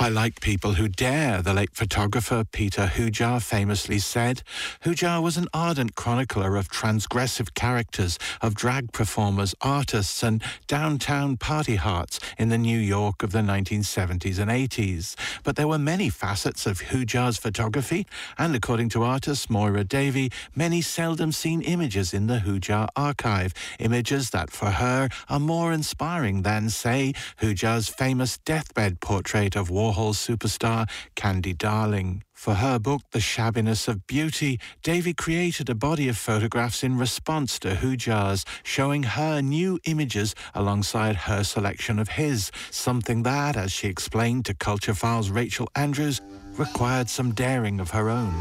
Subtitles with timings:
[0.00, 4.42] I like people who dare, the late photographer Peter Hujar famously said.
[4.82, 11.76] Hujar was an ardent chronicler of transgressive characters, of drag performers, artists, and downtown party
[11.76, 15.16] hearts in the New York of the 1970s and 80s.
[15.44, 18.06] But there were many facets of Hujar's photography,
[18.38, 24.30] and according to artist Moyra Davey, many seldom seen images in the Hujar archive, images
[24.30, 27.12] that for her are more inspiring than, say,
[27.42, 32.22] Hujar's famous deathbed portrait of War Warhol superstar Candy Darling.
[32.32, 37.58] For her book, The Shabbiness of Beauty, Davey created a body of photographs in response
[37.60, 43.88] to Hujar's, showing her new images alongside her selection of his, something that, as she
[43.88, 46.20] explained to Culture File's Rachel Andrews,
[46.56, 48.34] required some daring of her own.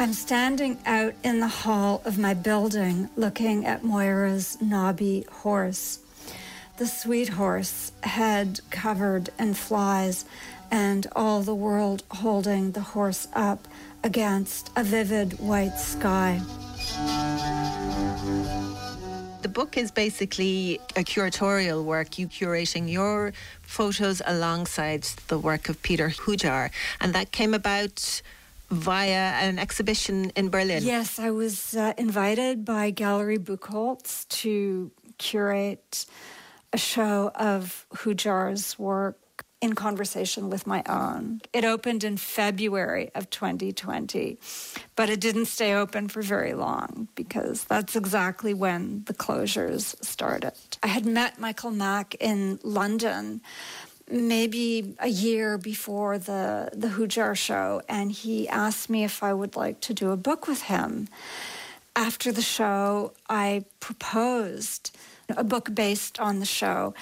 [0.00, 6.00] I'm standing out in the hall of my building looking at Moyra's knobby horse
[6.78, 10.24] the sweet horse, head covered in flies,
[10.70, 13.66] and all the world holding the horse up
[14.04, 16.40] against a vivid white sky.
[19.42, 23.32] The book is basically a curatorial work, you curating your
[23.62, 26.70] photos alongside the work of Peter Hujar,
[27.00, 28.22] and that came about
[28.70, 30.84] via an exhibition in Berlin.
[30.84, 36.06] Yes, I was uh, invited by Gallery Buchholz to curate
[36.72, 39.18] a show of Hujar's work
[39.60, 41.40] in conversation with my own.
[41.52, 44.38] It opened in February of 2020,
[44.94, 50.52] but it didn't stay open for very long because that's exactly when the closures started.
[50.82, 53.40] I had met Michael Mack in London
[54.10, 59.54] maybe a year before the the Hujar show and he asked me if I would
[59.54, 61.08] like to do a book with him.
[61.98, 64.96] After the show, I proposed
[65.28, 66.94] a book based on the show.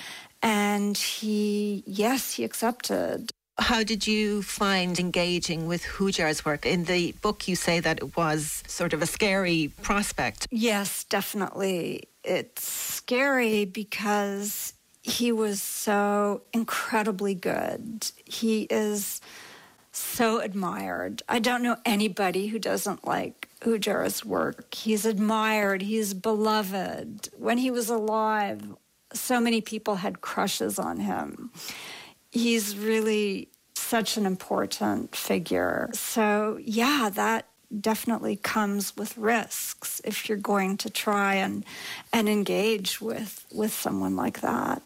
[0.42, 3.30] And he, yes, he accepted.
[3.58, 6.64] How did you find engaging with Hujar's work?
[6.64, 10.48] In the book, you say that it was sort of a scary prospect.
[10.50, 12.04] Yes, definitely.
[12.24, 18.10] It's scary because he was so incredibly good.
[18.24, 19.20] He is
[19.92, 21.22] so admired.
[21.28, 24.72] I don't know anybody who doesn't like Hujar's work.
[24.72, 27.28] He's admired, he's beloved.
[27.36, 28.62] When he was alive,
[29.12, 31.50] so many people had crushes on him.
[32.30, 35.90] He's really such an important figure.
[35.94, 37.46] So, yeah, that
[37.80, 41.64] definitely comes with risks if you're going to try and
[42.12, 44.82] and engage with with someone like that.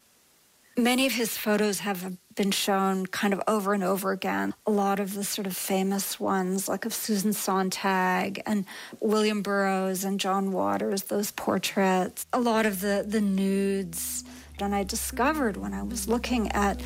[0.76, 4.54] Many of his photos have been shown kind of over and over again.
[4.66, 8.64] A lot of the sort of famous ones, like of Susan Sontag and
[9.00, 14.24] William Burroughs and John Waters, those portraits, a lot of the, the nudes.
[14.60, 16.78] And I discovered when I was looking at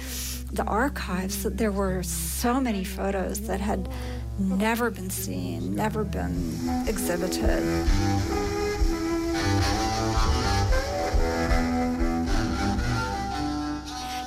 [0.52, 3.88] the archives that there were so many photos that had
[4.38, 7.62] never been seen, never been exhibited.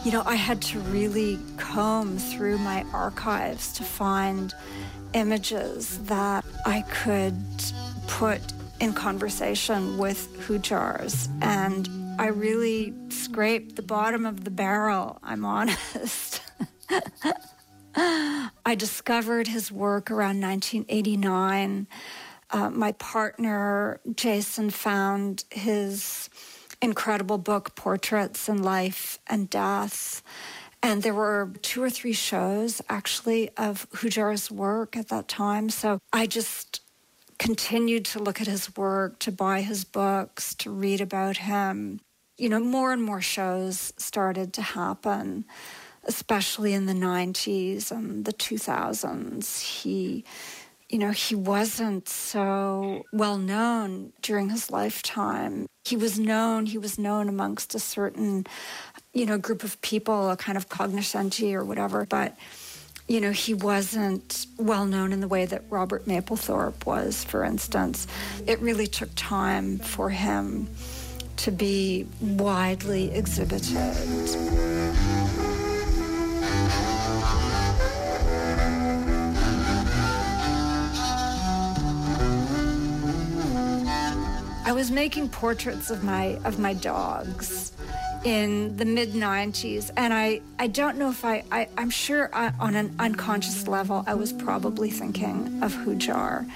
[0.08, 4.54] You know, I had to really comb through my archives to find
[5.14, 7.36] images that I could
[8.08, 8.40] put
[8.80, 11.28] in conversation with Hujar's.
[11.42, 16.42] And I really scraped the bottom of the barrel, I'm honest.
[17.98, 21.86] I discovered his work around 1989.
[22.52, 26.30] Uh, my partner, Jason, found his
[26.82, 30.22] incredible book, Portraits in Life and Death.
[30.84, 35.70] And there were two or three shows actually of Hujar's work at that time.
[35.70, 36.82] So I just
[37.40, 42.00] continued to look at his work, to buy his books, to read about him.
[42.38, 45.46] You know, more and more shows started to happen,
[46.04, 49.62] especially in the 90s and the 2000s.
[49.62, 50.24] He
[50.90, 55.68] you know, he wasn't so well known during his lifetime.
[55.84, 58.46] He was known, he was known amongst a certain,
[59.14, 62.38] you know, group of people, a kind of cognoscenti or whatever, but
[63.08, 68.06] you know, he wasn't well known in the way that Robert Mapplethorpe was, for instance.
[68.46, 70.68] It really took time for him
[71.38, 74.77] to be widely exhibited.
[84.68, 87.72] I was making portraits of my of my dogs
[88.26, 92.52] in the mid 90s and I, I don't know if I, I i'm sure I,
[92.60, 96.50] on an unconscious level i was probably thinking of hujar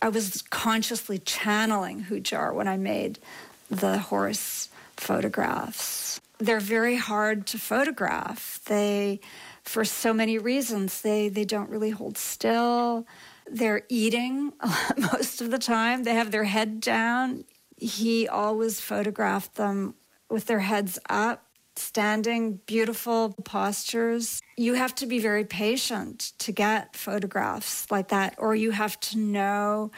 [0.00, 3.18] I was consciously channeling Hujar when I made
[3.68, 6.18] the horse photographs.
[6.38, 8.58] They're very hard to photograph.
[8.64, 9.20] They,
[9.64, 13.06] for so many reasons, they they don't really hold still.
[13.46, 14.54] They're eating
[14.96, 16.04] most of the time.
[16.04, 17.44] They have their head down
[17.82, 19.94] he always photographed them
[20.30, 21.46] with their heads up,
[21.76, 24.40] standing, beautiful postures.
[24.56, 29.18] You have to be very patient to get photographs like that, or you have to
[29.18, 29.90] know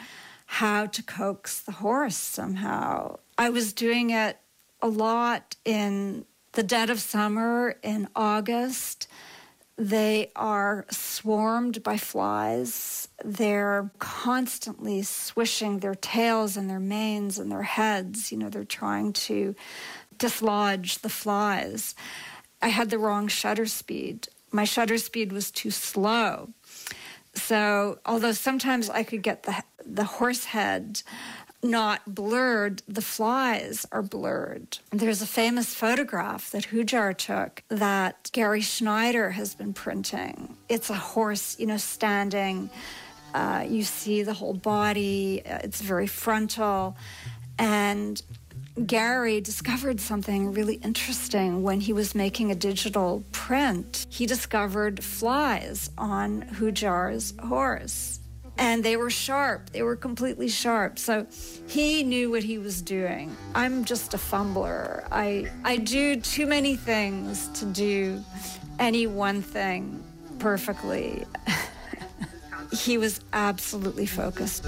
[0.47, 3.17] how to coax the horse somehow.
[3.37, 4.39] I was doing it
[4.81, 9.07] a lot in the dead of summer in August
[9.77, 13.09] they are swarmed by flies.
[13.23, 18.31] They're constantly swishing their tails and their manes and their heads.
[18.31, 19.55] You know, they're trying to
[20.17, 21.93] dislodge the flies.
[22.61, 24.29] I had the wrong shutter speed.
[24.51, 26.53] My shutter speed was too slow.
[27.33, 31.03] So, although sometimes I could get the the horse head
[31.65, 34.77] not blurred, the flies are blurred.
[34.91, 40.57] There's a famous photograph that Hujar took that Gary Schneider has been printing.
[40.69, 42.69] It's a horse, you know, standing.
[43.33, 46.95] Uh, you see the whole body, uh, it's very frontal.
[47.59, 48.21] And
[48.85, 54.05] Gary discovered something really interesting when he was making a digital print.
[54.09, 58.19] He discovered flies on Hujar's horse
[58.57, 59.69] and they were sharp.
[59.71, 60.99] They were completely sharp.
[60.99, 61.27] So
[61.67, 63.35] he knew what he was doing.
[63.53, 65.07] I'm just a fumbler.
[65.11, 68.23] I I do too many things to do
[68.79, 70.03] any one thing
[70.39, 71.25] perfectly.
[72.71, 74.65] he was absolutely focused.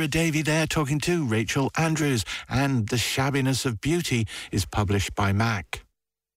[0.00, 5.34] Moyra Davey there talking to Rachel Andrews, and The Shabbiness of Beauty is published by
[5.34, 5.79] Mack.